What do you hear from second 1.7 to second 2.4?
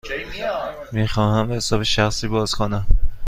شخصی